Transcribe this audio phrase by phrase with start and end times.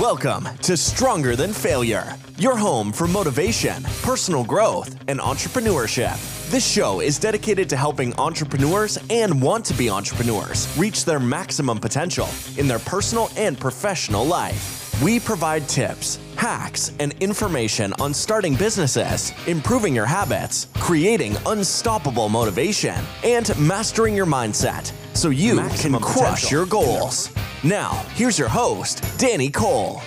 [0.00, 6.16] Welcome to Stronger Than Failure, your home for motivation, personal growth, and entrepreneurship.
[6.50, 11.78] This show is dedicated to helping entrepreneurs and want to be entrepreneurs reach their maximum
[11.78, 14.98] potential in their personal and professional life.
[15.02, 22.96] We provide tips, hacks, and information on starting businesses, improving your habits, creating unstoppable motivation,
[23.22, 27.30] and mastering your mindset so you Maximum can crush your goals.
[27.62, 30.00] Now, here's your host, Danny Cole.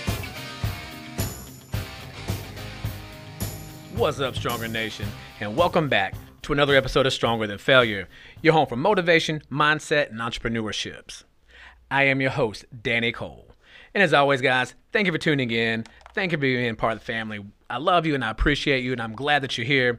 [3.94, 5.06] What's up, Stronger Nation,
[5.38, 8.08] and welcome back to another episode of Stronger Than Failure,
[8.42, 11.22] your home for motivation, mindset, and entrepreneurships.
[11.92, 13.52] I am your host, Danny Cole.
[13.94, 15.84] And as always, guys, thank you for tuning in.
[16.12, 17.38] Thank you for being part of the family.
[17.70, 19.90] I love you and I appreciate you, and I'm glad that you're here.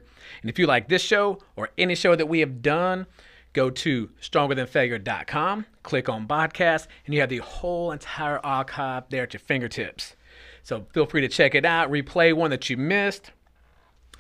[0.42, 3.08] And if you like this show or any show that we have done,
[3.56, 9.34] go to strongerthanfailure.com, click on podcast, and you have the whole entire archive there at
[9.34, 10.16] your fingertips.
[10.62, 13.32] So feel free to check it out, replay one that you missed.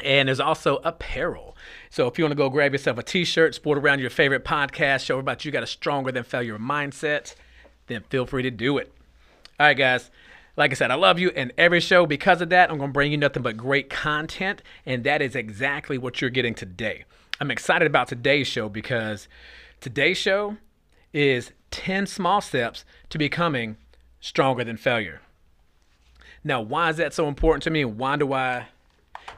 [0.03, 1.55] And there's also apparel.
[1.89, 5.05] So if you want to go grab yourself a t-shirt, sport around your favorite podcast,
[5.05, 7.35] show about you got a stronger than failure mindset,
[7.87, 8.91] then feel free to do it.
[9.59, 10.11] All right, guys.
[10.57, 11.31] Like I said, I love you.
[11.35, 14.61] And every show, because of that, I'm going to bring you nothing but great content.
[14.85, 17.05] And that is exactly what you're getting today.
[17.39, 19.27] I'm excited about today's show because
[19.81, 20.55] today's show
[21.11, 23.75] is 10 small steps to becoming
[24.21, 25.19] stronger than failure.
[26.45, 27.83] Now, why is that so important to me?
[27.83, 28.67] Why do I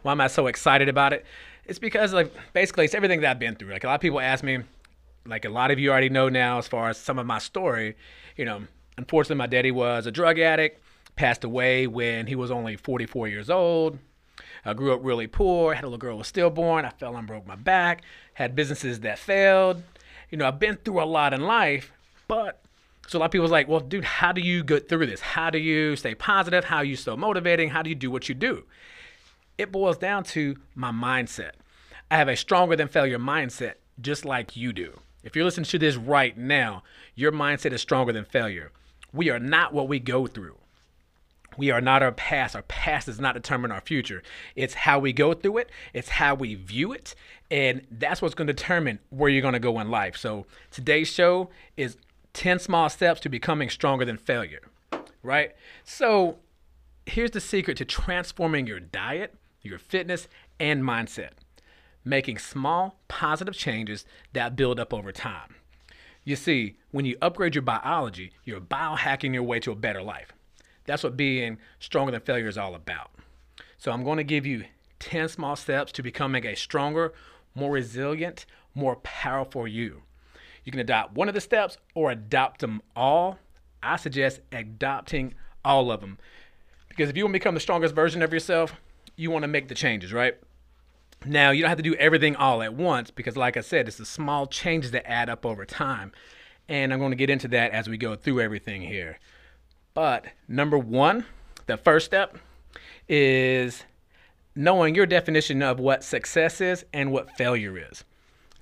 [0.04, 1.26] why am I so excited about it?
[1.66, 3.72] It's because like basically it's everything that I've been through.
[3.72, 4.60] Like a lot of people ask me,
[5.26, 7.96] like a lot of you already know now as far as some of my story,
[8.36, 8.62] you know,
[8.98, 10.84] unfortunately my daddy was a drug addict,
[11.16, 13.98] passed away when he was only 44 years old.
[14.66, 17.48] I grew up really poor, had a little girl was stillborn, I fell and broke
[17.48, 19.84] my back, had businesses that failed.
[20.30, 21.92] You know, I've been through a lot in life,
[22.28, 22.62] but
[23.08, 25.22] so a lot of people was like, well, dude, how do you get through this?
[25.22, 26.66] How do you stay positive?
[26.66, 27.70] How are you so motivating?
[27.70, 28.66] How do you do what you do?
[29.58, 31.52] It boils down to my mindset.
[32.12, 35.00] I have a stronger than failure mindset, just like you do.
[35.24, 36.84] If you're listening to this right now,
[37.16, 38.72] your mindset is stronger than failure.
[39.14, 40.58] We are not what we go through.
[41.58, 42.56] We are not our past.
[42.56, 44.24] Our past does not determine our future.
[44.56, 47.16] It's how we go through it, it's how we view it,
[47.52, 50.16] and that's what's going to determine where you're going to go in life.
[50.16, 51.98] So today's show is
[52.34, 54.70] 10 small steps to becoming stronger than failure,
[55.24, 55.56] right?
[55.84, 56.38] So
[57.06, 60.28] here's the secret to transforming your diet, your fitness,
[60.60, 61.32] and mindset
[62.08, 65.56] making small positive changes that build up over time.
[66.24, 70.34] You see, when you upgrade your biology, you're biohacking your way to a better life.
[70.88, 73.12] That's what being stronger than failure is all about.
[73.78, 74.66] So I'm going to give you
[75.00, 77.14] 10 small steps to becoming a stronger,
[77.54, 80.02] more resilient, more powerful you.
[80.64, 83.38] You can adopt one of the steps or adopt them all.
[83.84, 86.18] I suggest adopting all of them.
[86.90, 88.74] Because if you want to become the strongest version of yourself,
[89.16, 90.36] you want to make the changes, right?
[91.26, 93.98] Now, you don't have to do everything all at once because, like I said, it's
[93.98, 96.12] the small changes that add up over time.
[96.70, 99.20] And I'm going to get into that as we go through everything here.
[99.98, 101.26] But number one,
[101.66, 102.38] the first step
[103.10, 103.84] is
[104.56, 108.04] knowing your definition of what success is and what failure is.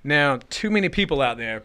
[0.02, 1.62] Now, too many people out there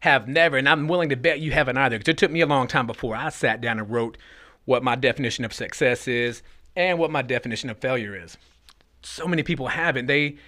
[0.00, 2.46] have never, and I'm willing to bet you haven't either, because it took me a
[2.46, 4.18] long time before I sat down and wrote
[4.64, 6.42] what my definition of success is
[6.74, 8.36] and what my definition of failure is.
[9.02, 10.06] So many people haven't.
[10.06, 10.38] They,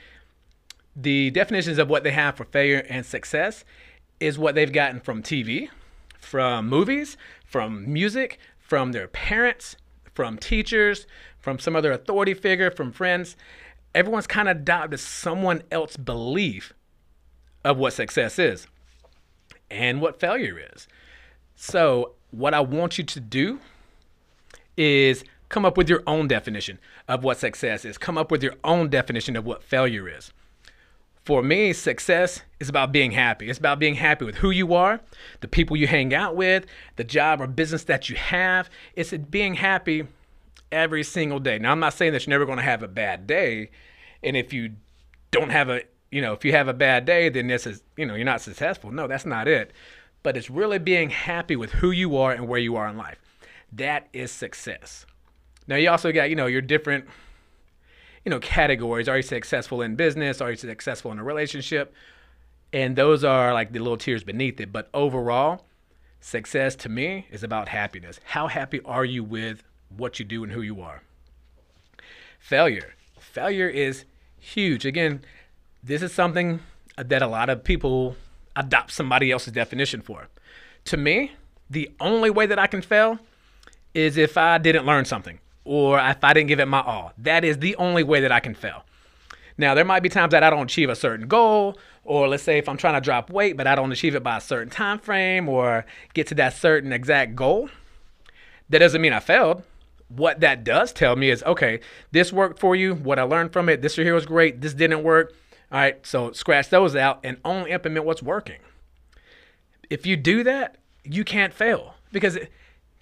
[0.96, 3.64] the definitions of what they have for failure and success
[4.18, 5.68] is what they've gotten from TV,
[6.22, 9.76] from movies, from music, from their parents,
[10.14, 11.06] from teachers,
[11.38, 13.36] from some other authority figure, from friends.
[13.94, 16.72] Everyone's kind of adopted someone else's belief
[17.64, 18.66] of what success is
[19.70, 20.88] and what failure is.
[21.56, 23.60] So, what I want you to do
[24.76, 26.78] is come up with your own definition
[27.08, 27.98] of what success is.
[27.98, 30.32] Come up with your own definition of what failure is.
[31.24, 33.48] For me, success is about being happy.
[33.48, 35.00] It's about being happy with who you are,
[35.40, 38.68] the people you hang out with, the job or business that you have.
[38.96, 40.08] It's being happy
[40.72, 41.58] every single day.
[41.58, 43.70] Now, I'm not saying that you're never going to have a bad day.
[44.24, 44.72] And if you
[45.30, 48.04] don't have a, you know, if you have a bad day, then this is, you
[48.04, 48.90] know, you're not successful.
[48.90, 49.72] No, that's not it.
[50.24, 53.18] But it's really being happy with who you are and where you are in life.
[53.72, 55.06] That is success.
[55.68, 57.06] Now, you also got, you know, your different
[58.24, 59.08] you know, categories.
[59.08, 60.40] Are you successful in business?
[60.40, 61.92] Are you successful in a relationship?
[62.72, 64.72] And those are like the little tiers beneath it.
[64.72, 65.66] But overall,
[66.20, 68.20] success to me is about happiness.
[68.24, 69.62] How happy are you with
[69.94, 71.02] what you do and who you are?
[72.38, 72.94] Failure.
[73.18, 74.04] Failure is
[74.38, 74.86] huge.
[74.86, 75.22] Again,
[75.82, 76.60] this is something
[76.96, 78.16] that a lot of people
[78.56, 80.28] adopt somebody else's definition for.
[80.86, 81.32] To me,
[81.68, 83.18] the only way that I can fail
[83.94, 87.12] is if I didn't learn something or if I didn't give it my all.
[87.18, 88.84] That is the only way that I can fail.
[89.58, 92.58] Now, there might be times that I don't achieve a certain goal, or let's say
[92.58, 94.98] if I'm trying to drop weight, but I don't achieve it by a certain time
[94.98, 97.68] frame or get to that certain exact goal.
[98.70, 99.62] That doesn't mean I failed.
[100.08, 101.80] What that does tell me is okay,
[102.10, 102.94] this worked for you.
[102.94, 104.60] What I learned from it, this here was great.
[104.60, 105.34] This didn't work.
[105.70, 108.58] All right, so scratch those out and only implement what's working.
[109.88, 112.38] If you do that, you can't fail because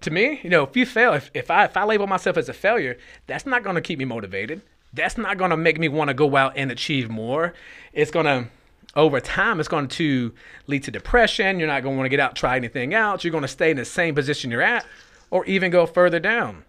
[0.02, 2.48] to me, you know, if you fail, if, if I if I label myself as
[2.48, 4.62] a failure, that's not to keep me motivated.
[4.92, 7.54] That's not to make me want to go out and achieve more.
[7.92, 8.48] It's to
[8.96, 10.32] over time it's going to
[10.66, 11.58] lead to depression.
[11.58, 13.22] You're not to want to get out try anything else.
[13.22, 14.84] You're to stay in the same position you're at
[15.30, 16.64] or even go further down.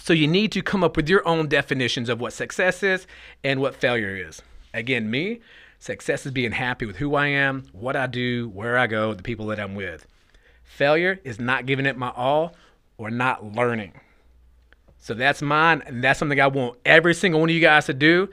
[0.00, 3.06] So you need to come up with your own definitions of what success is
[3.44, 4.42] and what failure is.
[4.72, 5.40] Again, me,
[5.78, 9.22] success is being happy with who I am, what I do, where I go, the
[9.22, 10.06] people that I'm with.
[10.74, 12.56] Failure is not giving it my all
[12.98, 13.92] or not learning.
[14.98, 17.94] So that's mine, and that's something I want every single one of you guys to
[17.94, 18.28] do.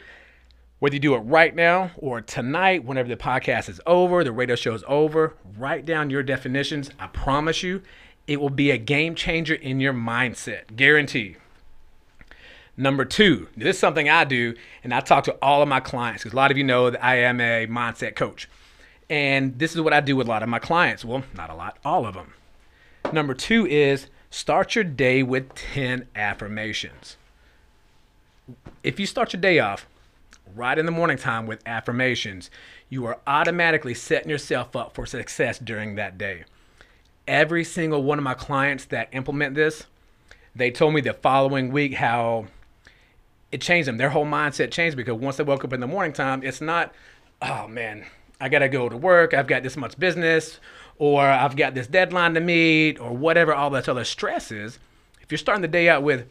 [0.80, 4.56] Whether you do it right now or tonight, whenever the podcast is over, the radio
[4.56, 6.90] show is over, write down your definitions.
[6.98, 7.84] I promise you,
[8.26, 10.76] it will be a game changer in your mindset.
[10.76, 11.36] Guarantee.
[12.76, 16.24] Number two, this is something I do, and I talk to all of my clients
[16.24, 18.50] because a lot of you know that I am a mindset coach.
[19.12, 21.04] And this is what I do with a lot of my clients.
[21.04, 22.34] Well, not a lot, all of them.
[23.12, 27.18] Number two is start your day with 10 affirmations.
[28.84, 29.86] If you start your day off
[30.56, 32.50] right in the morning time with affirmations,
[32.90, 36.46] you are automatically setting yourself up for success during that day.
[37.28, 39.88] Every single one of my clients that implement this,
[40.56, 42.48] they told me the following week how
[43.52, 43.98] it changed them.
[43.98, 46.94] Their whole mindset changed because once they woke up in the morning time, it's not,
[47.42, 48.06] oh man,
[48.42, 50.60] I got to go to work, I've got this much business,
[50.98, 54.80] or I've got this deadline to meet, or whatever all that other stress is.
[55.22, 56.28] If you're starting the day out with,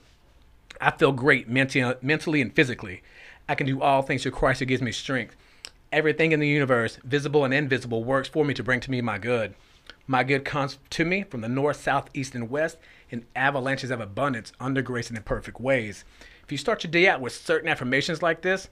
[0.80, 3.02] I feel great mentally, mentally and physically.
[3.48, 5.36] I can do all things through Christ who gives me strength.
[5.92, 9.18] Everything in the universe, visible and invisible, works for me to bring to me my
[9.18, 9.54] good.
[10.08, 12.76] My good comes to me from the north, south, east, and west
[13.08, 16.04] in avalanches of abundance, under grace and in perfect ways.
[16.42, 18.68] If you start your day out with certain affirmations like this,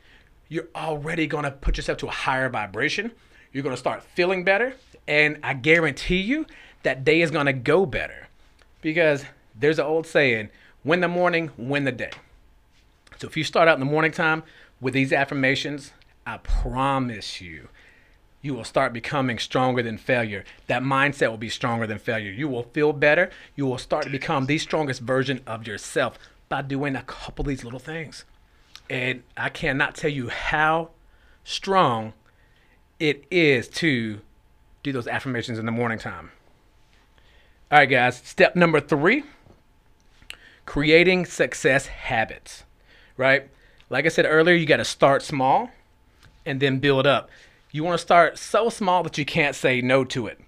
[0.48, 3.12] you're already going to put yourself to a higher vibration.
[3.52, 4.74] You're going to start feeling better.
[5.06, 6.46] And I guarantee you
[6.82, 8.28] that day is going to go better
[8.82, 9.24] because
[9.58, 10.50] there's an old saying
[10.84, 12.10] win the morning, win the day.
[13.18, 14.44] So if you start out in the morning time
[14.80, 15.92] with these affirmations,
[16.26, 17.68] I promise you,
[18.40, 20.44] you will start becoming stronger than failure.
[20.68, 22.30] That mindset will be stronger than failure.
[22.30, 23.30] You will feel better.
[23.56, 26.18] You will start to become the strongest version of yourself
[26.48, 28.24] by doing a couple of these little things.
[28.88, 30.90] And I cannot tell you how
[31.44, 32.12] strong
[32.98, 34.20] it is to
[34.82, 36.30] do those affirmations in the morning time.
[37.70, 38.16] All right, guys.
[38.16, 39.24] Step number three
[40.64, 42.64] creating success habits,
[43.16, 43.48] right?
[43.88, 45.70] Like I said earlier, you got to start small
[46.44, 47.30] and then build up.
[47.72, 50.38] You want to start so small that you can't say no to it.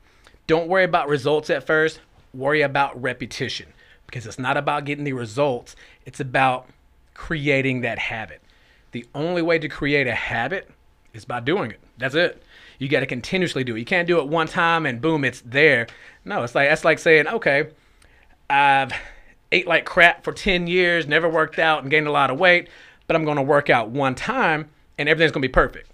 [0.47, 2.01] Don't worry about results at first,
[2.35, 3.73] worry about repetition
[4.05, 5.75] because it's not about getting the results,
[6.05, 6.67] it's about
[7.15, 8.43] creating that habit.
[8.93, 10.69] The only way to create a habit
[11.15, 11.81] is by doing it.
[12.01, 12.43] That's it.
[12.79, 13.79] You got to continuously do it.
[13.79, 15.87] You can't do it one time and boom, it's there.
[16.25, 17.69] No, it's like that's like saying, okay,
[18.49, 18.93] I've
[19.53, 22.69] ate like crap for 10 years, never worked out and gained a lot of weight,
[23.07, 25.91] but I'm going to work out one time and everything's going to be perfect.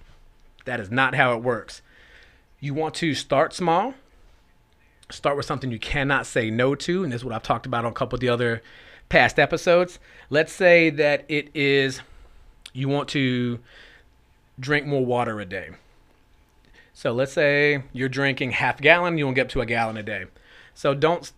[0.64, 1.82] That is not how it works.
[2.60, 3.94] You want to start small.
[5.10, 7.84] Start with something you cannot say no to, and this is what I've talked about
[7.84, 8.62] on a couple of the other
[9.08, 10.00] past episodes.
[10.30, 12.00] Let's say that it is
[12.72, 13.60] you want to
[14.58, 15.70] drink more water a day.
[16.96, 20.02] So let's say you're drinking half gallon, you won't get up to a gallon a
[20.02, 20.24] day.
[20.72, 21.30] So don't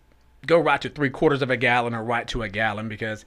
[0.47, 3.25] go right to three quarters of a gallon or right to a gallon because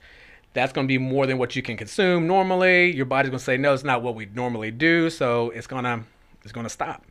[0.53, 2.91] that's going to be more than what you can consume normally.
[2.91, 5.83] Your body's going to say no, it's not what we normally do, so it's going
[5.83, 6.05] to
[6.41, 7.03] it's going to stop.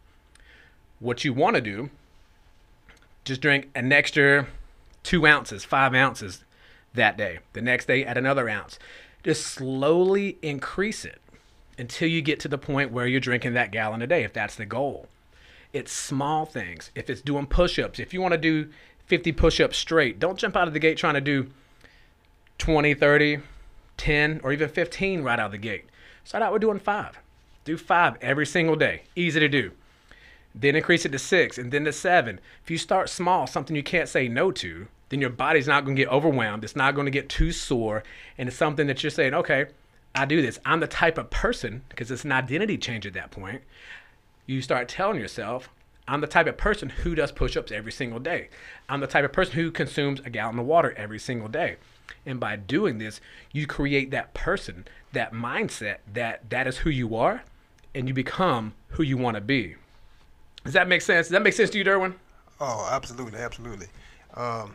[0.98, 1.90] What you want to do,
[3.24, 4.48] just drink an extra
[5.04, 6.44] two ounces, five ounces
[6.94, 7.38] that day.
[7.52, 8.76] The next day, add another ounce.
[9.22, 11.21] Just slowly increase it
[11.78, 14.56] until you get to the point where you're drinking that gallon a day, if that's
[14.56, 15.08] the goal.
[15.72, 16.90] It's small things.
[16.94, 18.68] If it's doing push ups, if you want to do
[19.06, 21.50] 50 push ups straight, don't jump out of the gate trying to do
[22.58, 23.38] 20, 30,
[23.96, 25.86] 10, or even 15 right out of the gate.
[26.24, 27.18] Start out with doing five.
[27.64, 29.04] Do five every single day.
[29.16, 29.72] Easy to do.
[30.54, 32.38] Then increase it to six and then to seven.
[32.62, 35.96] If you start small, something you can't say no to, then your body's not going
[35.96, 36.64] to get overwhelmed.
[36.64, 38.02] It's not going to get too sore.
[38.36, 39.66] And it's something that you're saying, okay,
[40.14, 40.58] I do this.
[40.64, 43.62] I'm the type of person, because it's an identity change at that point.
[44.46, 45.70] You start telling yourself,
[46.06, 48.48] I'm the type of person who does push ups every single day.
[48.88, 51.76] I'm the type of person who consumes a gallon of water every single day.
[52.26, 53.20] And by doing this,
[53.52, 57.42] you create that person, that mindset that that is who you are,
[57.94, 59.76] and you become who you want to be.
[60.64, 61.28] Does that make sense?
[61.28, 62.14] Does that make sense to you, Derwin?
[62.60, 63.86] Oh, absolutely, absolutely.
[64.34, 64.74] Um,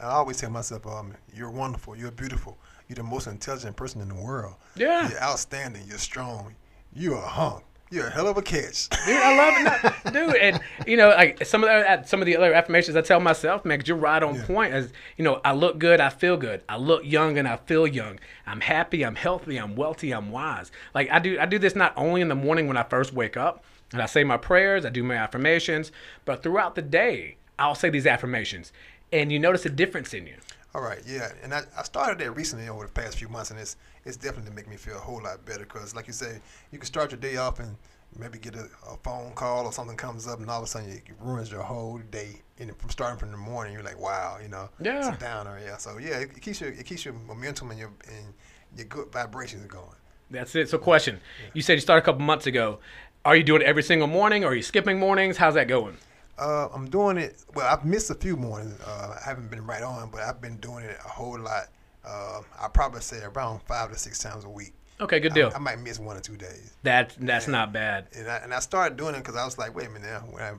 [0.00, 2.56] I always tell myself, um, you're wonderful, you're beautiful,
[2.88, 4.54] you're the most intelligent person in the world.
[4.76, 5.08] Yeah.
[5.08, 6.54] You're outstanding, you're strong,
[6.92, 7.64] you're a hunk.
[7.90, 8.90] You're a hell of a catch.
[9.06, 9.16] dude.
[9.16, 10.36] I love it, dude.
[10.36, 13.64] And you know, like some of the some of the other affirmations I tell myself,
[13.64, 14.44] man, you you're right on Yeah.
[14.44, 14.74] point.
[14.74, 16.62] As you know, I look good, I feel good.
[16.68, 18.20] I look young and I feel young.
[18.46, 20.70] I'm happy, I'm healthy, I'm wealthy, I'm wise.
[20.94, 23.38] Like I do, I do this not only in the morning when I first wake
[23.38, 23.64] up,
[23.94, 25.90] and I say my prayers, I do my affirmations,
[26.26, 28.70] but throughout the day, I'll say these affirmations,
[29.14, 30.34] and you notice a difference in you.
[30.74, 33.58] All right, yeah, and I, I started that recently over the past few months, and
[33.58, 36.78] it's it's definitely making me feel a whole lot better because, like you say, you
[36.78, 37.74] can start your day off and
[38.18, 40.90] maybe get a, a phone call or something comes up, and all of a sudden
[40.90, 42.42] it ruins your whole day.
[42.58, 44.98] And from starting from the morning, you're like, wow, you know, Yeah.
[45.08, 45.78] it's a downer, yeah.
[45.78, 48.34] So yeah, it, it keeps your it keeps your momentum and your and
[48.76, 49.86] your good vibrations going.
[50.30, 50.68] That's it.
[50.68, 51.20] So, question:
[51.54, 52.80] You said you started a couple months ago.
[53.24, 54.44] Are you doing it every single morning?
[54.44, 55.38] Or are you skipping mornings?
[55.38, 55.96] How's that going?
[56.38, 57.42] Uh, I'm doing it.
[57.54, 58.78] Well, I've missed a few mornings.
[58.80, 61.68] Uh, I haven't been right on, but I've been doing it a whole lot.
[62.06, 64.72] Uh, I probably say around five to six times a week.
[65.00, 65.50] Okay, good deal.
[65.52, 66.72] I, I might miss one or two days.
[66.82, 68.08] That that's not bad.
[68.16, 70.20] And I, and I started doing it because I was like, wait a minute, now,
[70.30, 70.52] when I,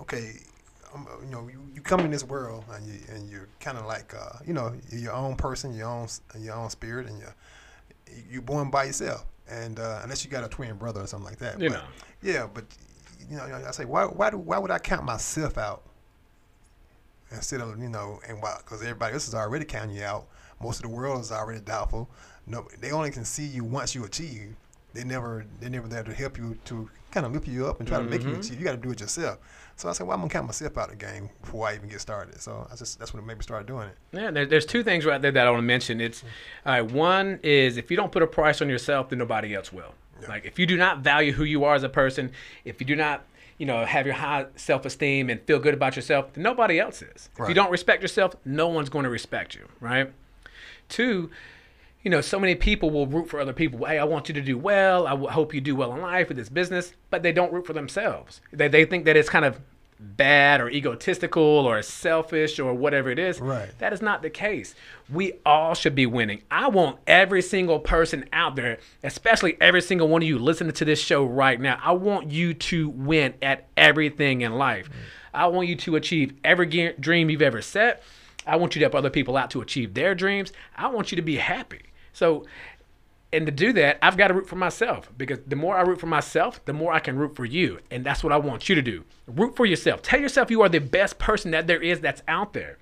[0.00, 0.32] okay,
[0.94, 3.86] um, you know, you, you come in this world and you and you're kind of
[3.86, 6.08] like, uh, you know, you're your own person, your own
[6.38, 7.34] your own spirit, and you're
[8.30, 9.24] you're born by yourself.
[9.48, 11.84] And uh, unless you got a twin brother or something like that, You But, know.
[12.22, 12.46] yeah.
[12.52, 12.64] But
[13.30, 15.82] you know, I say, why why do why would I count myself out
[17.30, 18.56] instead of you know, and why?
[18.58, 20.26] Because everybody else is already counting you out.
[20.60, 22.08] Most of the world is already doubtful.
[22.46, 24.54] No, they only can see you once you achieve.
[24.92, 27.88] They never, they never there to help you to kind of lift you up and
[27.88, 28.30] try to make Mm-hmm.
[28.30, 28.58] you achieve.
[28.60, 29.38] You got to do it yourself.
[29.76, 31.88] So I said, well, I'm gonna count myself out of the game before I even
[31.88, 32.40] get started.
[32.40, 33.96] So I just that's when it made me start doing it.
[34.12, 36.00] Yeah, there, there's two things right there that I want to mention.
[36.00, 36.22] It's
[36.64, 36.82] all right.
[36.82, 39.94] One is if you don't put a price on yourself, then nobody else will.
[40.28, 42.32] Like if you do not value who you are as a person,
[42.64, 43.24] if you do not,
[43.58, 47.30] you know, have your high self-esteem and feel good about yourself, then nobody else is.
[47.44, 50.12] If you don't respect yourself, no one's going to respect you, right?
[50.88, 51.30] Two,
[52.02, 53.86] you know, so many people will root for other people.
[53.86, 55.06] Hey, I want you to do well.
[55.06, 57.66] I w- hope you do well in life with this business, but they don't root
[57.66, 58.42] for themselves.
[58.52, 59.60] They, they think that it's kind of
[59.98, 63.40] bad or egotistical or selfish or whatever it is.
[63.40, 63.70] Right.
[63.78, 64.74] That is not the case.
[65.08, 66.42] We all should be winning.
[66.50, 70.84] I want every single person out there, especially every single one of you listening to
[70.84, 74.88] this show right now, I want you to win at everything in life.
[74.90, 74.94] Mm.
[75.34, 78.02] I want you to achieve every ge- dream you've ever set.
[78.46, 80.52] I want you to help other people out to achieve their dreams.
[80.76, 81.80] I want you to be happy.
[82.12, 82.46] So,
[83.34, 86.00] and to do that, I've got to root for myself because the more I root
[86.00, 87.80] for myself, the more I can root for you.
[87.90, 89.04] And that's what I want you to do.
[89.26, 90.02] Root for yourself.
[90.02, 92.78] Tell yourself you are the best person that there is that's out there.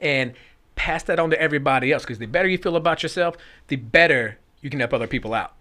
[0.00, 0.32] And
[0.76, 3.36] pass that on to everybody else because the better you feel about yourself,
[3.68, 5.54] the better you can help other people out.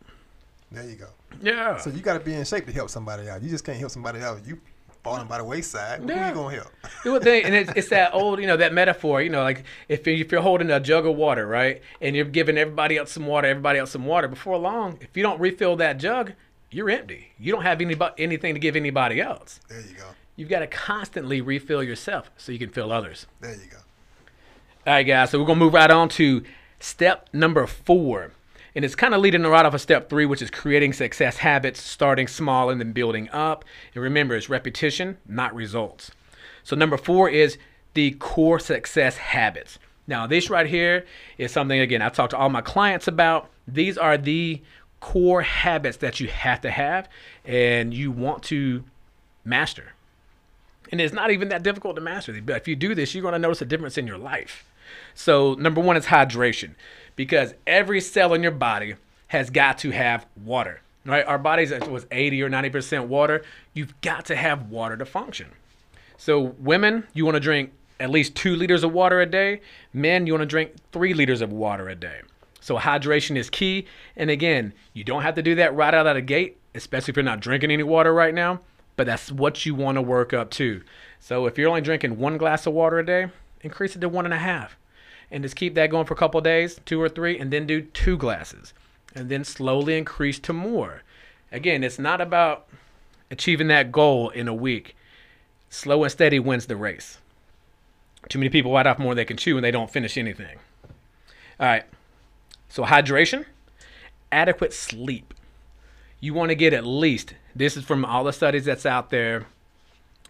[0.72, 1.10] There you go.
[1.42, 1.78] Yeah.
[1.78, 3.44] So you got to be in shape to help somebody out.
[3.44, 4.46] You just can't help somebody out.
[4.46, 4.60] You
[5.04, 6.00] falling by the wayside.
[6.02, 6.30] Who Yeah.
[6.30, 6.72] you gonna help?
[7.04, 9.22] Do a thing, and it's, it's that old, you know, that metaphor.
[9.22, 12.26] You know, like if you- if you're holding a jug of water, right, and you're
[12.26, 14.28] giving everybody else some water, everybody else some water.
[14.28, 16.34] Before long, if you don't refill that jug,
[16.72, 17.34] you're empty.
[17.38, 19.60] You don't have any anything to give anybody else.
[19.68, 20.06] There you go.
[20.36, 23.28] You've got to constantly refill yourself so you can fill others.
[23.42, 23.78] There you go.
[24.88, 25.30] All right, guys.
[25.30, 26.44] So we're gonna move right on to
[26.80, 28.32] step number four,
[28.76, 31.82] and it's kind of leading right off of step three, which is creating success habits,
[31.82, 33.64] starting small and then building up.
[33.94, 36.12] And remember, it's repetition, not results.
[36.64, 37.58] So number four is
[37.94, 39.78] the core success habits.
[40.08, 41.06] Now, this right here
[41.38, 43.50] is something again I talk to all my clients about.
[43.68, 44.62] These are the
[45.00, 47.08] core habits that you have to have
[47.46, 48.84] and you want to
[49.46, 49.94] master.
[50.92, 52.40] And it's not even that difficult to master.
[52.42, 54.66] But if you do this, you're going to notice a difference in your life.
[55.16, 56.76] So, number one is hydration,
[57.16, 58.96] because every cell in your body
[59.28, 60.82] has got to have water.
[61.06, 61.26] Right?
[61.26, 63.44] Our bodies was 80 or 90% water.
[63.74, 65.50] You've got to have water to function.
[66.18, 69.62] So, women, you want to drink at least two liters of water a day.
[69.92, 72.22] Men, you want to drink three liters of water a day.
[72.62, 73.88] So, hydration is key.
[74.16, 77.18] And again, you don't have to do that right out of the gate, especially if
[77.18, 78.62] you're not drinking any water right now.
[78.96, 80.82] But that's what you want to work up to.
[81.20, 83.28] So, if you're only drinking one glass of water a day,
[83.62, 84.78] increase it to one and a half.
[85.34, 87.82] And just keep that going for a couple days, two or three, and then do
[87.82, 88.72] two glasses.
[89.16, 91.02] And then slowly increase to more.
[91.52, 92.68] Again, it's not about
[93.32, 94.96] achieving that goal in a week.
[95.70, 97.18] Slow and steady wins the race.
[98.30, 100.60] Too many people bite off more than they can chew and they don't finish anything.
[101.60, 101.84] All right.
[102.70, 103.46] So, hydration,
[104.32, 105.34] adequate sleep.
[106.20, 109.48] You want to get at least, this is from all the studies that's out there,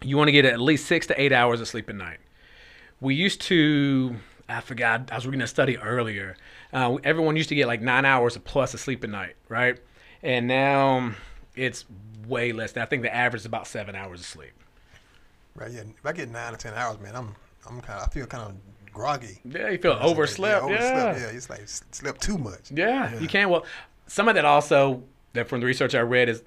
[0.02, 2.18] you want to get at least six to eight hours of sleep a night.
[3.00, 4.16] We used to,
[4.48, 6.36] I forgot, I was reading a study earlier.
[6.72, 9.78] Uh, everyone used to get like nine hours plus of sleep a night, right?
[10.22, 11.14] And now
[11.56, 11.84] it's
[12.26, 12.76] way less.
[12.76, 14.52] I think the average is about seven hours of sleep.
[15.54, 15.70] Right.
[15.70, 15.82] Yeah.
[15.82, 17.34] If I get nine or ten hours, man, I'm
[17.66, 19.38] I'm kind of I feel kind of groggy.
[19.44, 20.68] Yeah, you feel overslept.
[20.68, 21.20] Yeah, overslept.
[21.20, 22.70] Yeah, it's like slept too much.
[22.70, 23.50] Yeah, yeah, you can't.
[23.50, 23.64] Well,
[24.06, 25.02] some of that also
[25.34, 26.42] that from the research I read is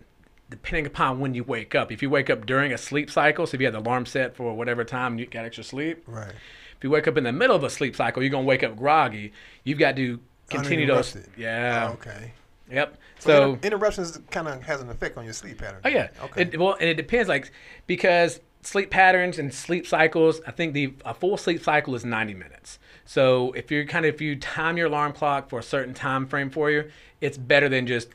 [0.49, 1.91] depending upon when you wake up.
[1.91, 4.35] If you wake up during a sleep cycle, so if you have the alarm set
[4.35, 6.33] for whatever time you got extra sleep, right.
[6.77, 8.75] If you wake up in the middle of a sleep cycle, you're gonna wake up
[8.75, 9.33] groggy.
[9.63, 10.19] You've got to
[10.49, 11.17] continue those.
[11.35, 11.87] Yeah.
[11.89, 12.33] Oh, okay.
[12.71, 12.97] Yep.
[13.19, 15.81] So, so inter- interruptions kind of has an effect on your sleep pattern.
[15.83, 16.09] Oh yeah.
[16.23, 16.41] Okay.
[16.43, 17.51] It, well, and it depends, like
[17.87, 20.41] because sleep patterns and sleep cycles.
[20.45, 22.79] I think the a full sleep cycle is 90 minutes.
[23.05, 26.27] So if you're kind of if you time your alarm clock for a certain time
[26.27, 26.91] frame for you,
[27.21, 28.09] it's better than just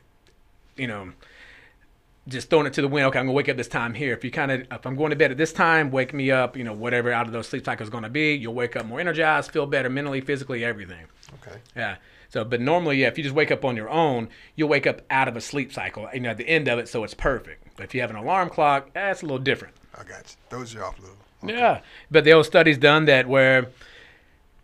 [0.76, 1.12] you know
[2.28, 3.06] just throwing it to the wind.
[3.06, 4.12] Okay, I'm gonna wake up this time here.
[4.12, 6.56] If you kind of, if I'm going to bed at this time, wake me up.
[6.56, 9.00] You know, whatever out of those sleep cycles going to be, you'll wake up more
[9.00, 11.06] energized, feel better mentally, physically, everything.
[11.34, 11.58] Okay.
[11.74, 11.96] Yeah.
[12.28, 15.02] So, but normally, yeah, if you just wake up on your own, you'll wake up
[15.10, 17.76] out of a sleep cycle, you know, at the end of it, so it's perfect.
[17.76, 19.74] But if you have an alarm clock, eh, that's a little different.
[19.94, 20.58] I got you.
[20.58, 21.16] Those are off a little.
[21.44, 21.52] Okay.
[21.52, 23.68] Yeah, but the old studies done that where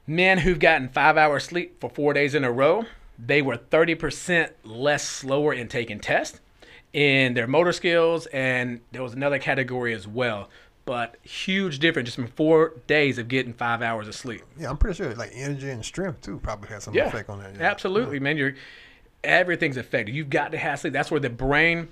[0.07, 2.85] men who've gotten five hours sleep for four days in a row,
[3.19, 6.41] they were 30% less slower in taking tests
[6.92, 10.49] in their motor skills, and there was another category as well.
[10.85, 14.42] But huge difference just from four days of getting five hours of sleep.
[14.59, 17.40] Yeah, I'm pretty sure like energy and strength too probably has some yeah, effect on
[17.40, 17.57] that.
[17.57, 17.71] Yeah.
[17.71, 18.23] Absolutely, yeah.
[18.23, 18.37] man.
[18.38, 18.54] You're
[19.23, 20.14] everything's affected.
[20.14, 20.95] You've got to have sleep.
[20.95, 21.88] That's where the brain,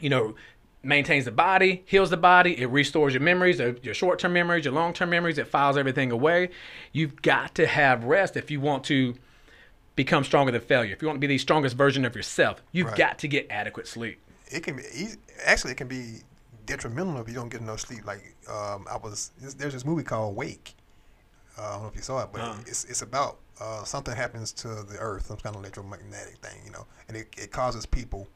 [0.00, 0.34] you know,
[0.82, 5.10] maintains the body, heals the body, it restores your memories, your short-term memories, your long-term
[5.10, 6.50] memories, it files everything away.
[6.92, 9.14] You've got to have rest if you want to
[10.04, 10.94] become stronger than failure.
[10.94, 12.96] If you want to be the strongest version of yourself, you've right.
[12.96, 14.18] got to get adequate sleep.
[14.50, 14.82] It can be
[15.44, 16.22] actually it can be
[16.64, 18.06] detrimental if you don't get enough sleep.
[18.06, 20.74] Like um, I was there's this movie called Wake.
[21.58, 22.60] Uh, I don't know if you saw it, but uh-huh.
[22.66, 26.72] it's it's about uh, something happens to the earth, some kind of electromagnetic thing, you
[26.72, 28.26] know, and it, it causes people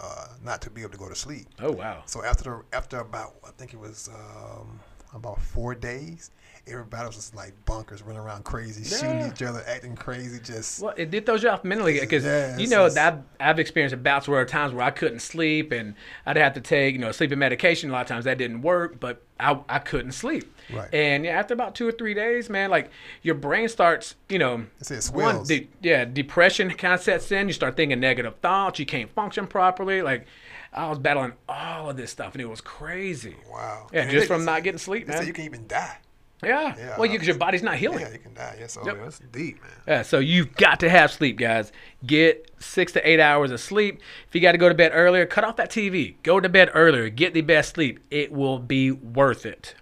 [0.00, 1.46] uh, not to be able to go to sleep.
[1.60, 2.02] Oh wow!
[2.06, 4.80] So after the, after about I think it was um,
[5.14, 6.30] about four days,
[6.66, 8.96] everybody was just like bunkers, running around crazy, yeah.
[8.96, 10.38] shooting each other, acting crazy.
[10.40, 13.58] Just well, it did throws you off mentally because yeah, you know that I've, I've
[13.58, 15.94] experienced bouts where times where I couldn't sleep and
[16.26, 17.90] I'd have to take you know sleeping medication.
[17.90, 20.54] A lot of times that didn't work, but I, I couldn't sleep.
[20.72, 20.92] Right.
[20.92, 22.90] And yeah, after about two or three days, man, like
[23.22, 27.48] your brain starts, you know, it one, de- yeah, depression kind of sets in.
[27.48, 28.78] You start thinking negative thoughts.
[28.78, 30.02] You can't function properly.
[30.02, 30.26] Like
[30.72, 33.36] I was battling all of this stuff, and it was crazy.
[33.50, 33.88] Wow.
[33.92, 35.26] Yeah, and just from not getting sleep, man.
[35.26, 35.98] you can even die.
[36.42, 36.74] Yeah.
[36.76, 38.00] yeah well, because uh, your body's not healing.
[38.00, 38.56] Yeah, you can die.
[38.58, 38.98] Yeah, oh, so yep.
[39.02, 39.70] that's deep, man.
[39.86, 41.72] Yeah, so you've got to have sleep, guys.
[42.06, 44.00] Get six to eight hours of sleep.
[44.28, 46.14] If you got to go to bed earlier, cut off that TV.
[46.22, 47.08] Go to bed earlier.
[47.08, 48.00] Get the best sleep.
[48.10, 49.74] It will be worth it.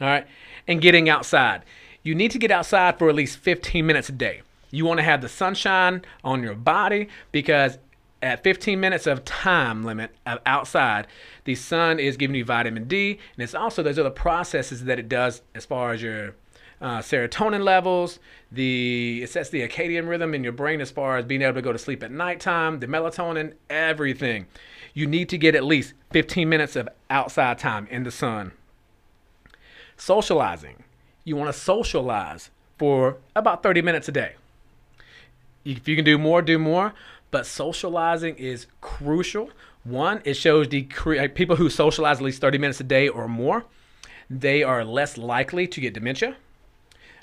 [0.00, 0.26] All right.
[0.66, 1.64] And getting outside.
[2.02, 4.42] You need to get outside for at least 15 minutes a day.
[4.70, 7.78] You want to have the sunshine on your body because
[8.22, 11.06] at 15 minutes of time limit of outside,
[11.44, 15.08] the sun is giving you vitamin D, and it's also those other processes that it
[15.08, 16.34] does as far as your
[16.80, 18.18] uh, serotonin levels.
[18.50, 21.62] The it sets the circadian rhythm in your brain as far as being able to
[21.62, 22.80] go to sleep at nighttime.
[22.80, 24.46] The melatonin, everything.
[24.94, 28.52] You need to get at least 15 minutes of outside time in the sun.
[29.96, 30.82] Socializing.
[31.24, 34.34] You want to socialize for about 30 minutes a day.
[35.64, 36.94] If you can do more, do more
[37.30, 39.50] but socializing is crucial.
[39.84, 40.82] One, it shows the
[41.34, 43.64] people who socialize at least 30 minutes a day or more,
[44.30, 46.36] they are less likely to get dementia,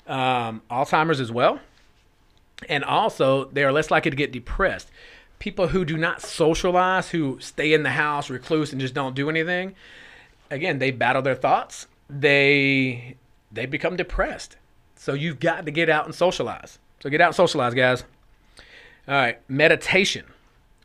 [0.06, 1.60] um, Alzheimer's as well,
[2.68, 4.90] and also they are less likely to get depressed.
[5.38, 9.28] People who do not socialize, who stay in the house, recluse, and just don't do
[9.28, 9.74] anything,
[10.50, 11.86] again, they battle their thoughts.
[12.08, 13.16] They
[13.52, 14.56] they become depressed.
[14.96, 16.78] So you've got to get out and socialize.
[17.00, 18.04] So get out and socialize, guys.
[19.08, 20.24] All right, meditation.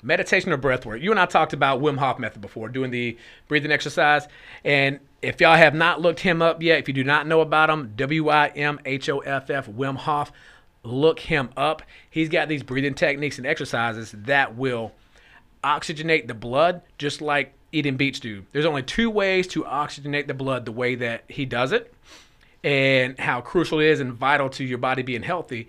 [0.03, 1.01] Meditation or breath work.
[1.01, 4.27] You and I talked about Wim Hof method before, doing the breathing exercise.
[4.63, 7.71] And if y'all have not looked him up yet, if you do not know about
[7.71, 10.31] him, W I M H O F F, Wim Hof,
[10.84, 11.81] look him up.
[12.12, 14.91] He's got these breathing techniques and exercises that will
[15.63, 18.45] oxygenate the blood just like eating beets do.
[18.51, 21.91] There's only two ways to oxygenate the blood the way that he does it,
[22.63, 25.67] and how crucial it is and vital to your body being healthy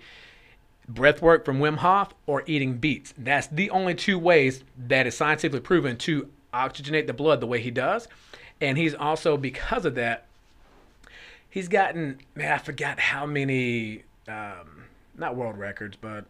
[0.87, 3.13] breath work from Wim Hof or eating beets.
[3.17, 7.61] That's the only two ways that is scientifically proven to oxygenate the blood the way
[7.61, 8.07] he does.
[8.61, 10.25] And he's also, because of that,
[11.49, 14.85] he's gotten, man, I forgot how many, um,
[15.17, 16.25] not world records, but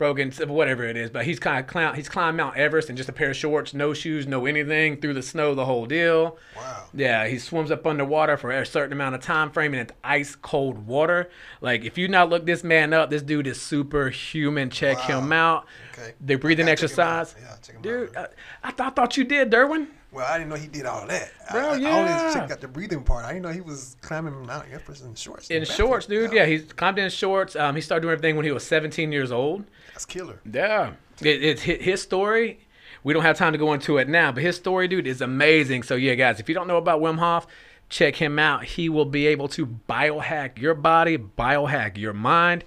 [0.00, 1.10] broken, whatever it is.
[1.10, 3.74] But he's kind of climb, he's climbed Mount Everest in just a pair of shorts,
[3.74, 6.38] no shoes, no anything, through the snow, the whole deal.
[6.56, 6.84] Wow.
[6.94, 10.86] Yeah, he swims up underwater for a certain amount of time frame in ice cold
[10.86, 11.28] water.
[11.60, 14.70] Like if you not look this man up, this dude is superhuman.
[14.70, 15.20] Check Wow.
[15.20, 15.66] him out.
[15.92, 16.14] Okay.
[16.18, 17.20] The breathing I gotta check him out.
[17.20, 18.16] exercise, Yeah, check him dude.
[18.16, 18.32] out.
[18.64, 19.86] I, I, th- I thought you did, Derwin.
[20.12, 21.30] Well, I didn't know he did all that.
[21.52, 23.24] Bro, I, I, I only checked out the breathing part.
[23.24, 25.48] I didn't know he was climbing Mount Everest in shorts.
[25.50, 25.74] In barefoot.
[25.74, 26.32] shorts, dude.
[26.32, 27.54] Yeah, he climbed in shorts.
[27.54, 29.64] Um, he started doing everything when he was 17 years old.
[29.92, 30.40] That's killer.
[30.50, 32.58] Yeah, it, it's his story.
[33.04, 35.84] We don't have time to go into it now, but his story, dude, is amazing.
[35.84, 37.46] So yeah, guys, if you don't know about Wim Hof,
[37.88, 38.64] check him out.
[38.64, 42.64] He will be able to biohack your body, biohack your mind,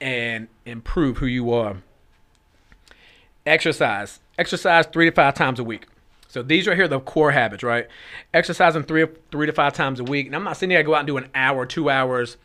[0.00, 1.82] and improve who you are.
[3.46, 4.20] Exercise.
[4.36, 5.86] Exercise three to five times a week.
[6.28, 7.88] So these right here are the core habits, right?
[8.32, 10.26] Exercising three three to five times a week.
[10.26, 12.36] And I'm not saying you gotta go out and do an hour, two hours,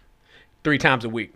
[0.63, 1.33] three times a week.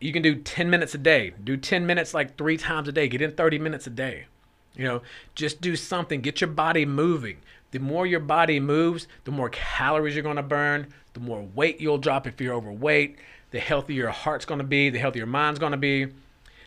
[0.00, 1.32] You can do 10 minutes a day.
[1.42, 3.08] Do 10 minutes like three times a day.
[3.08, 4.26] Get in 30 minutes a day.
[4.76, 5.02] You know
[5.34, 6.20] just do something.
[6.20, 7.38] Get your body moving.
[7.70, 11.98] The more your body moves the more calories you're to burn the more weight you'll
[11.98, 13.16] drop if you're overweight
[13.50, 16.06] the healthier your heart's to be the healthier your mind's to be.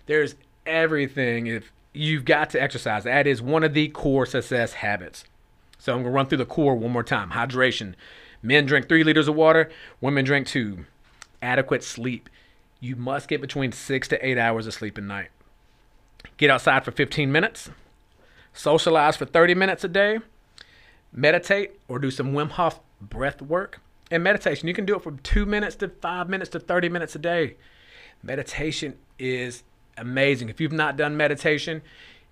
[0.08, 5.26] There's everything if you've got to exercise that is one of the core success habits
[5.78, 7.94] so i'm going to run through the core one more time hydration
[8.42, 10.86] men drink three liters of water women drink two
[11.42, 12.30] adequate sleep
[12.84, 15.30] you must get between six to eight hours of sleep a night.
[16.38, 17.70] Get outside for 15 minutes.
[18.54, 20.18] Socialize for 30 minutes a day.
[21.14, 23.80] Meditate or do some Wim Hof breath work.
[24.10, 27.16] And meditation, you can do it from two minutes to five minutes to 30 minutes
[27.16, 27.56] a day.
[28.24, 29.64] Meditation is
[29.98, 30.50] amazing.
[30.50, 31.82] If you've not done meditation,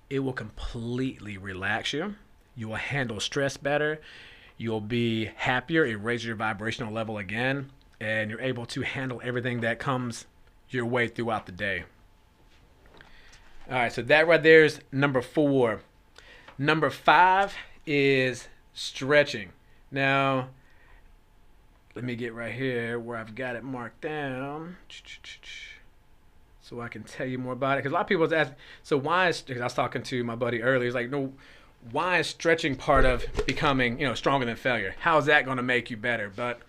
[0.09, 2.15] it will completely relax you.
[2.55, 4.01] You will handle stress better.
[4.57, 5.85] You'll be happier.
[5.85, 7.71] It raises your vibrational level again.
[8.01, 10.25] And you're able to handle everything that comes
[10.69, 11.83] your way throughout the day.
[13.69, 15.81] All right, so that right there is number four.
[16.57, 19.51] Number five is stretching.
[19.91, 20.49] Now,
[21.95, 24.77] let me get right here where I've got it marked down
[26.69, 27.79] so I can tell you more about it.
[27.79, 30.23] Because a lot of people was asking, so why is, because I was talking to
[30.23, 31.33] my buddy earlier, he's like, no,
[31.91, 34.93] why is stretching part of becoming, you know, stronger than failure?
[34.99, 36.31] How is that going to make you better?
[36.33, 36.61] But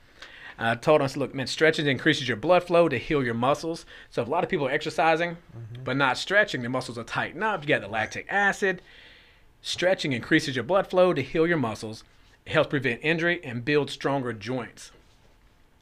[0.58, 3.84] I told us, look, man, stretching increases your blood flow to heal your muscles.
[4.08, 5.84] So if a lot of people are exercising mm-hmm.
[5.84, 7.62] but not stretching, their muscles are tighten up.
[7.62, 8.80] You got the lactic acid.
[9.60, 12.04] Stretching increases your blood flow to heal your muscles.
[12.46, 14.92] It helps prevent injury and build stronger joints.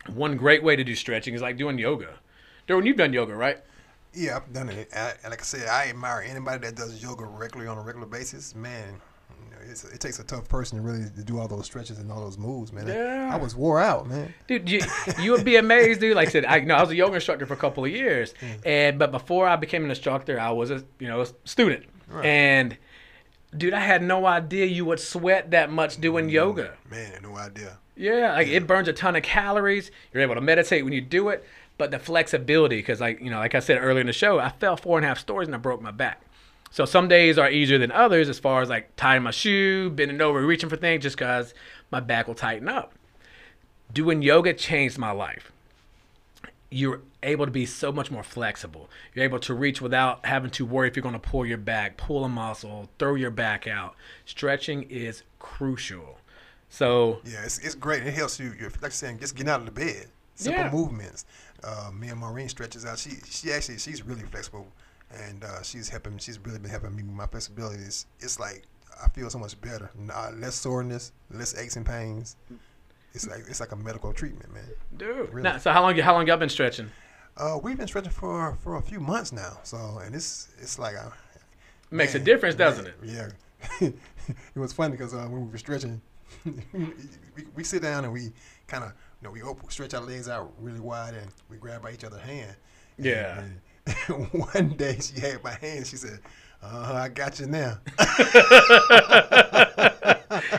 [0.08, 2.18] One great way to do stretching is like doing yoga.
[2.66, 3.58] Derwin, you've done yoga, right?
[4.14, 4.88] Yeah, I've done it.
[4.94, 8.06] I, and like I said, I admire anybody that does yoga regularly on a regular
[8.06, 8.54] basis.
[8.54, 9.00] Man,
[9.44, 11.98] you know, it's, it takes a tough person to really to do all those stretches
[11.98, 12.86] and all those moves, man.
[12.88, 13.30] Yeah.
[13.32, 14.32] I was wore out, man.
[14.46, 14.80] dude you,
[15.20, 17.14] you would be amazed dude like i said i you know i was a yoga
[17.14, 18.58] instructor for a couple of years mm.
[18.66, 22.24] and but before i became an instructor i was a you know a student Right.
[22.24, 22.76] and
[23.56, 27.36] dude i had no idea you would sweat that much doing mm, yoga Man, no
[27.36, 27.78] idea.
[27.96, 31.28] yeah like it burns a ton of calories you're able to meditate when you do
[31.28, 31.44] it
[31.78, 34.50] but the flexibility because like you know like i said earlier in the show i
[34.50, 36.20] fell four and a half stories and i broke my back
[36.70, 40.20] so some days are easier than others as far as like tying my shoe bending
[40.20, 41.54] over reaching for things just because
[41.90, 42.92] my back will tighten up
[43.92, 45.52] doing yoga changed my life.
[46.70, 48.90] You're able to be so much more flexible.
[49.14, 51.96] You're able to reach without having to worry if you're going to pull your back,
[51.96, 53.94] pull a muscle, throw your back out.
[54.26, 56.18] Stretching is crucial.
[56.68, 58.06] So, Yeah, it's, it's great.
[58.06, 58.52] It helps you.
[58.58, 60.08] You're, like saying, just getting out of the bed.
[60.38, 60.70] Simple Yeah.
[60.70, 61.24] movements.
[61.64, 62.98] Uh, me and Maureen stretches out.
[62.98, 64.66] She she actually she's really flexible,
[65.12, 66.16] and uh, she's helping.
[66.18, 67.82] She's really been helping me with my flexibility.
[67.82, 68.62] It's, it's like
[69.04, 69.90] I feel so much better.
[70.12, 72.36] Uh, less soreness, less aches and pains.
[73.14, 74.64] It's like it's like a medical treatment, man.
[74.96, 75.28] dude.
[75.30, 75.42] Really?
[75.42, 76.90] Now, so how long how long y'all been stretching?
[77.36, 79.58] Uh, we've been stretching for for a few months now.
[79.64, 81.12] So and it's it's like a
[81.90, 83.08] Makes a man, difference, doesn't man, it?
[83.80, 83.88] Yeah.
[83.88, 86.00] it was funny because uh, when we were stretching,
[86.44, 88.30] we, we sit down and we
[88.68, 91.82] kind of you know we open, stretch our legs out really wide and we grab
[91.82, 92.54] by each other's hand.
[92.96, 93.42] And- Yeah.
[93.42, 93.60] and
[94.54, 95.86] one day she had my hand.
[95.86, 96.20] She said,
[96.62, 97.78] uh, "I got you now."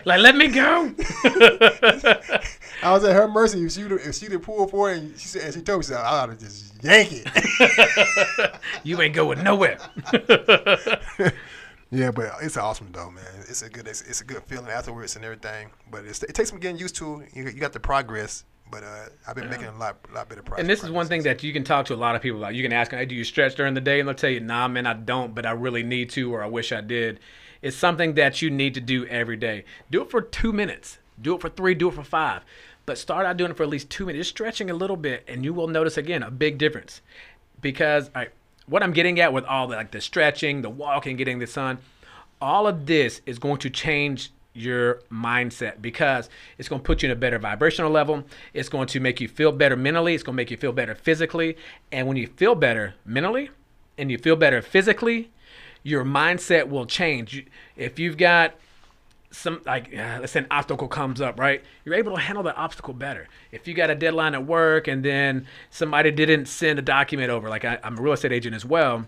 [0.06, 0.94] Like, let me go.
[2.84, 3.64] I was at her mercy.
[3.66, 5.80] If she would if she'd have pulled for it, and she said, and she told
[5.80, 9.78] me, she said, "I ought to just yank it." you ain't going nowhere.
[11.92, 13.26] Yeah, but it's awesome though, man.
[13.48, 15.72] It's a good, it's, it's a good feeling afterwards and everything.
[15.90, 17.24] But it's, it takes some getting used to.
[17.34, 20.62] You, you got the progress, but uh, I've been making a lot, lot better progress.
[20.62, 22.54] And this is one thing that you can talk to a lot of people about.
[22.54, 24.00] You can ask them, hey, do you stretch during the day?
[24.00, 26.48] And they'll tell you, nah, man, I don't, but I really need to, or I
[26.48, 27.20] wish I did.
[27.62, 29.66] It's something that you need to do every day.
[29.90, 31.00] Do it for two minutes.
[31.20, 31.74] Do it for three.
[31.74, 32.44] Do it for five.
[32.86, 34.28] But start out doing it for at least two minutes.
[34.28, 37.02] Just stretching a little bit, and you will notice again a big difference.
[37.62, 38.30] Because all right,
[38.70, 41.80] what I'm getting at with all the like the stretching, the walking, getting the sun,
[42.42, 47.08] all of this is going to change your mindset because it's going to put you
[47.08, 48.24] in a better vibrational level.
[48.54, 50.14] It's going to make you feel better mentally.
[50.14, 51.58] It's going to make you feel better physically.
[51.92, 53.50] And when you feel better mentally
[53.98, 55.32] and you feel better physically,
[55.84, 57.46] your mindset will change.
[57.76, 58.56] If you've got
[59.32, 61.64] some like uh, let's say an obstacle comes up, right?
[61.86, 63.28] You're able to handle the obstacle better.
[63.52, 67.50] If you got a deadline at work and then somebody didn't send a document over,
[67.50, 69.08] like I, I'm a real estate agent as well.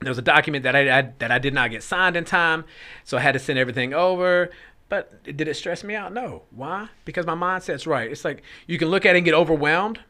[0.00, 2.64] There was a document that I, I that I did not get signed in time,
[3.04, 4.50] so I had to send everything over.
[4.88, 6.12] But did it stress me out?
[6.12, 6.42] No.
[6.50, 6.88] Why?
[7.04, 8.10] Because my mindset's right.
[8.10, 10.00] It's like you can look at it and get overwhelmed,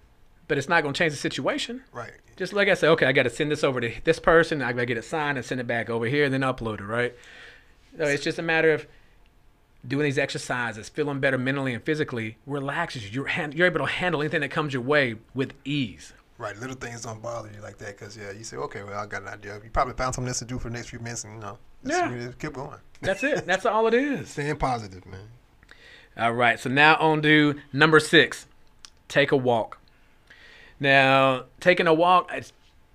[0.49, 1.85] but it's not going to change the situation.
[1.93, 2.13] Right.
[2.37, 4.61] Just like I say, okay, I got to send this over to this person.
[4.61, 6.81] I got to get it signed and send it back over here and then upload
[6.81, 7.15] it, right?
[7.97, 8.87] So it's just a matter of
[9.87, 13.11] doing these exercises, feeling better mentally and physically, relaxes you.
[13.11, 16.13] You're, hand, you're able to handle anything that comes your way with ease.
[16.39, 19.07] Right, little things don't bother you like that because yeah, you say, okay, well, I
[19.07, 19.61] got an idea.
[19.63, 21.59] You probably found something else to do for the next few minutes, and you know,
[21.85, 22.31] Yeah.
[22.39, 22.79] keep going.
[23.01, 23.47] That's it.
[23.47, 24.31] That's all it is.
[24.31, 25.29] Staying positive, man.
[26.17, 26.59] All right.
[26.59, 28.47] So now on to number six.
[29.09, 29.79] Take a walk.
[30.81, 32.53] Now, taking a walk, it's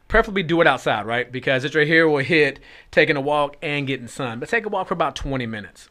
[0.08, 1.32] preferably do it outside, right?
[1.32, 2.60] Because it's right here will hit
[2.91, 4.39] taking a walk and getting sun.
[4.39, 5.89] But take a walk for about 20 minutes.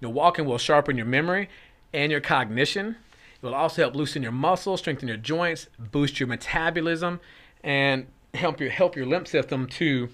[0.00, 1.48] You know, walking will sharpen your memory
[1.92, 2.96] and your cognition.
[3.40, 7.20] It will also help loosen your muscles, strengthen your joints, boost your metabolism,
[7.62, 10.08] and help your help your lymph system to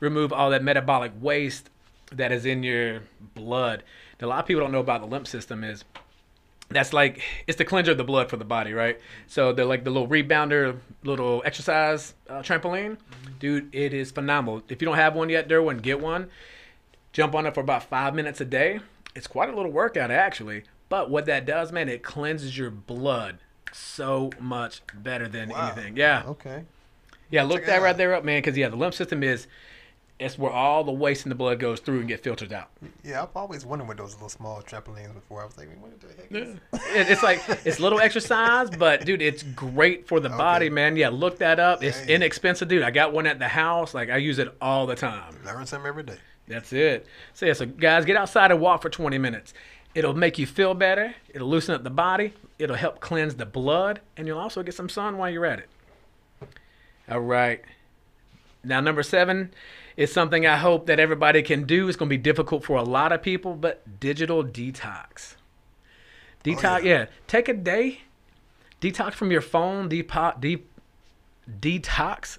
[0.00, 1.70] remove all that metabolic waste
[2.12, 3.02] that is in your
[3.34, 3.82] blood.
[4.20, 5.84] Now, a lot of people don't know about the lymph system is
[6.70, 8.98] that's like it's the cleanser of the blood for the body, right?
[9.26, 12.96] So they're like the little rebounder, little exercise uh, trampoline,
[13.40, 13.74] dude.
[13.74, 14.62] It is phenomenal.
[14.68, 16.30] If you don't have one yet, Derwin, get one.
[17.12, 18.80] Jump on it for about five minutes a day.
[19.14, 23.38] It's quite a little workout actually, but what that does, man, it cleanses your blood
[23.72, 25.72] so much better than Wow.
[25.72, 25.96] anything.
[25.96, 26.64] Yeah, Okay.
[27.30, 27.42] yeah.
[27.44, 29.46] Look Check that right there up, man, because yeah, the lymph system is
[30.18, 32.68] it's where all the waste in the blood goes through and get filtered out.
[33.02, 35.40] Yeah, I've always wondered what those little small trampolines before.
[35.40, 36.30] I was like, what the heck?
[36.30, 36.56] Is
[36.94, 40.96] It- it's like it's little exercise, but dude, it's great for the body, man.
[40.96, 41.82] Yeah, look that up.
[41.82, 42.10] It's Dang.
[42.10, 42.82] inexpensive, dude.
[42.82, 43.94] I got one at the house.
[43.94, 45.34] Like I use it all the time.
[45.44, 46.18] Learn something every day.
[46.50, 47.06] That's it.
[47.32, 49.54] So yeah, so guys, get outside and walk for 20 minutes.
[49.94, 51.14] It'll make you feel better.
[51.32, 52.34] It'll loosen up the body.
[52.58, 55.68] It'll help cleanse the blood, and you'll also get some sun while you're at it.
[57.08, 57.62] All right.
[58.64, 59.54] Now, number seven
[59.96, 61.88] is something I hope that everybody can do.
[61.88, 65.36] It's going to be difficult for a lot of people, but digital detox.
[65.36, 66.98] Oh, detox, yeah.
[66.98, 67.06] yeah.
[67.26, 68.02] Take a day,
[68.80, 70.64] detox from your phone, depo- de-
[71.60, 72.38] detox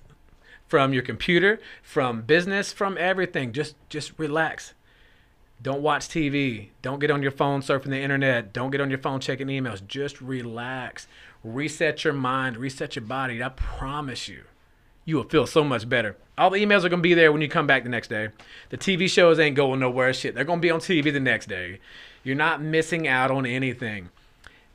[0.71, 3.51] from your computer, from business, from everything.
[3.51, 4.73] Just just relax.
[5.62, 6.69] Don't watch TV.
[6.81, 8.53] Don't get on your phone surfing the internet.
[8.53, 9.86] Don't get on your phone checking emails.
[9.86, 11.07] Just relax.
[11.43, 13.43] Reset your mind, reset your body.
[13.43, 14.43] I promise you,
[15.03, 16.15] you will feel so much better.
[16.38, 18.29] All the emails are going to be there when you come back the next day.
[18.69, 20.13] The TV shows ain't going nowhere.
[20.13, 21.79] Shit, they're going to be on TV the next day.
[22.23, 24.10] You're not missing out on anything.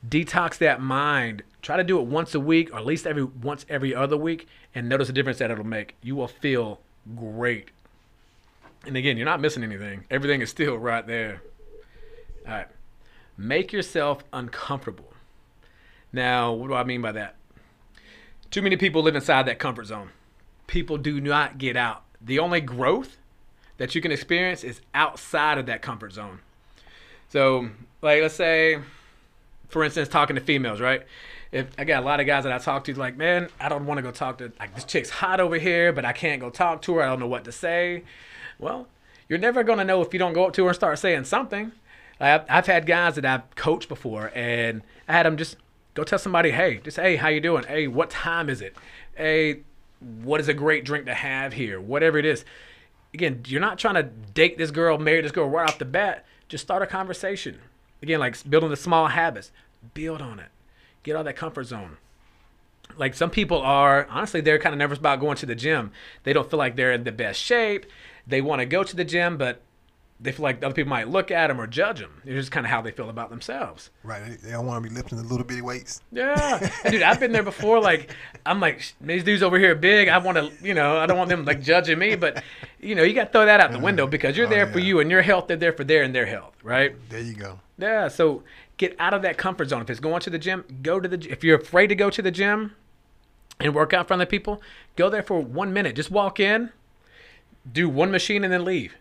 [0.07, 1.41] Detox that mind.
[1.67, 4.47] Try to do it once a week or at least every once every other week
[4.73, 5.97] and notice the difference that it'll make.
[6.01, 6.79] You will feel
[7.13, 7.71] great.
[8.85, 10.05] And again, you're not missing anything.
[10.09, 11.41] Everything is still right there.
[12.47, 12.67] All right.
[13.37, 15.11] Make yourself uncomfortable.
[16.13, 17.35] Now, what do I mean by that?
[18.49, 20.11] Too many people live inside that comfort zone.
[20.67, 22.03] People do not get out.
[22.21, 23.17] The only growth
[23.75, 26.39] that you can experience is outside of that comfort zone.
[27.27, 28.79] So, like, let's say,
[29.67, 31.05] for instance, talking to females, right?
[31.51, 33.85] If I got a lot of guys that I talk to, like, man, I don't
[33.85, 36.49] want to go talk to like this chick's hot over here, but I can't go
[36.49, 37.03] talk to her.
[37.03, 38.03] I don't know what to say.
[38.59, 38.87] Well,
[39.29, 41.71] you're never gonna know if you don't go up to her and start saying something.
[42.19, 45.57] I've, I've had guys that I've coached before, and I had them just
[45.93, 47.63] go tell somebody, hey, just hey, how you doing?
[47.63, 48.75] Hey, what time is it?
[49.15, 49.61] Hey,
[49.99, 51.79] what is a great drink to have here?
[51.79, 52.45] Whatever it is.
[53.13, 56.25] Again, you're not trying to date this girl, marry this girl right off the bat.
[56.49, 57.59] Just start a conversation.
[58.01, 59.51] Again, like building the small habits.
[59.93, 60.49] Build on it.
[61.03, 61.97] Get out of that comfort zone.
[62.97, 65.91] Like some people are honestly they're kind of nervous about going to the gym.
[66.23, 67.85] They don't feel like they're in the best shape.
[68.25, 69.61] They want to go to the gym but
[70.19, 72.65] they feel like other people might look at them or judge them it's just kind
[72.65, 73.91] of how they feel about themselves.
[74.03, 74.41] Right.
[74.41, 76.01] They, don't want to be lifting the little bitty weights.
[76.11, 76.71] yeah.
[76.89, 80.07] Dude i've been there before like i'm like these dudes over here are big.
[80.07, 82.15] I want to you know i don't want them like judging me.
[82.15, 82.41] But
[82.79, 84.79] you know you got to throw that out the window because you're Oh, there for
[84.79, 86.95] you and your health they're there for their and their health right?
[87.09, 87.59] There you go.
[87.77, 88.43] yeah, so
[88.77, 89.81] get out of that comfort zone.
[89.81, 91.29] If it's going to the gym, go to the.
[91.29, 92.73] If you're afraid to go to the gym
[93.59, 94.61] and work out in front of people,
[94.95, 95.95] go there for one minute.
[95.95, 96.71] Just walk in,
[97.71, 98.95] do one machine, and then leave.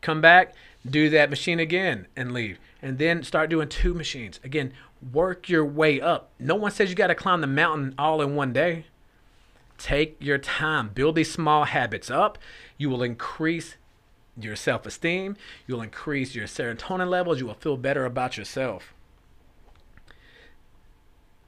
[0.00, 0.54] Come back,
[0.88, 2.58] do that machine again, and leave.
[2.82, 4.40] And then start doing two machines.
[4.44, 4.72] Again,
[5.12, 6.30] work your way up.
[6.38, 8.86] No one says you got to climb the mountain all in one day.
[9.78, 12.38] Take your time, build these small habits up.
[12.78, 13.76] You will increase
[14.38, 18.92] your self esteem, you'll increase your serotonin levels, you will feel better about yourself.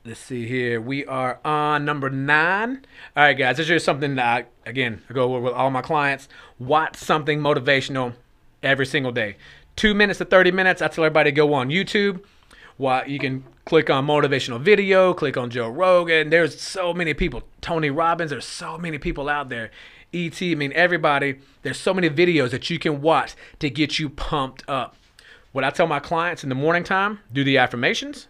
[0.05, 0.81] Let's see here.
[0.81, 2.87] We are on number nine.
[3.15, 3.59] All right, guys.
[3.59, 6.29] This is something that, I, again, I go over with all my clients.
[6.59, 8.15] Watch something motivational
[8.63, 9.37] every single day.
[9.77, 10.81] Two minutes to 30 minutes.
[10.81, 12.25] I tell everybody to go on YouTube.
[12.79, 16.31] Why you can click on motivational video, click on Joe Rogan.
[16.31, 17.43] There's so many people.
[17.61, 18.31] Tony Robbins.
[18.31, 19.71] There's so many people out there.
[20.15, 20.41] ET.
[20.41, 21.41] I mean, everybody.
[21.63, 24.97] There's so many videos that you can watch to get you pumped up.
[25.53, 28.27] What I tell my clients in the morning time: do the affirmations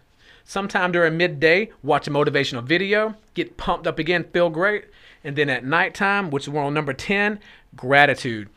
[0.49, 4.85] Sometime during midday, watch a motivational video, get pumped up again, feel great.
[5.23, 7.39] And then at nighttime, which is on number 10,
[7.75, 8.49] gratitude.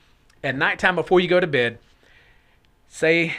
[0.43, 1.79] At nighttime before you go to bed,
[2.89, 3.35] say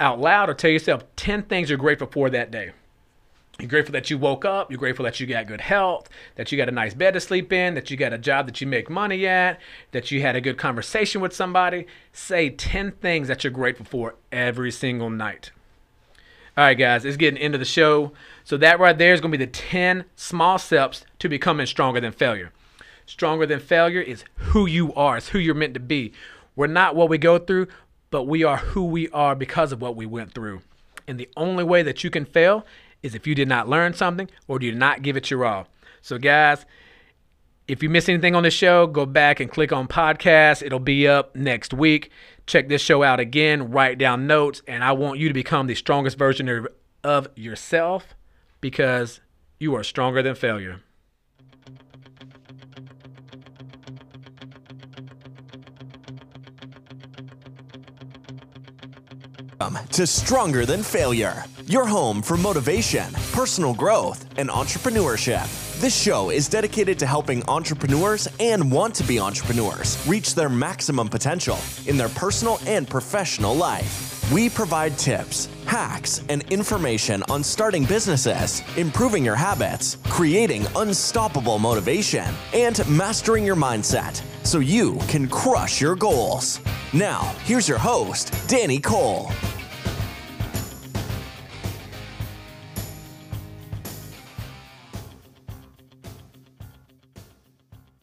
[0.00, 2.72] out loud or tell yourself 10 things you're grateful for that day.
[3.60, 4.70] You're grateful that you woke up.
[4.70, 7.52] You're grateful that you got good health, that you got a nice bed to sleep
[7.52, 9.60] in, that you got a job that you make money at,
[9.92, 11.86] that you had a good conversation with somebody.
[12.12, 15.50] Say 10 things that you're grateful for every single night.
[16.56, 18.12] All right, guys, it's getting into the show.
[18.44, 22.00] So that right there is going to be the 10 small steps to becoming stronger
[22.00, 22.52] than failure.
[23.06, 25.18] Stronger than failure is who you are.
[25.18, 26.12] It's who you're meant to be.
[26.56, 27.68] We're not what we go through,
[28.10, 30.62] but we are who we are because of what we went through.
[31.06, 32.64] And the only way that you can fail
[33.02, 35.66] is if you did not learn something or did not give it your all.
[36.02, 36.64] So, guys,
[37.68, 40.62] if you miss anything on the show, go back and click on podcast.
[40.62, 42.10] It'll be up next week.
[42.46, 45.76] Check this show out again, write down notes, and I want you to become the
[45.76, 46.66] strongest version
[47.04, 48.14] of yourself
[48.60, 49.20] because
[49.58, 50.80] you are stronger than failure.
[59.94, 65.44] To Stronger Than Failure, your home for motivation, personal growth, and entrepreneurship.
[65.80, 71.08] This show is dedicated to helping entrepreneurs and want to be entrepreneurs reach their maximum
[71.08, 74.30] potential in their personal and professional life.
[74.32, 82.32] We provide tips, hacks, and information on starting businesses, improving your habits, creating unstoppable motivation,
[82.54, 86.60] and mastering your mindset so you can crush your goals.
[86.92, 89.32] Now, here's your host, Danny Cole.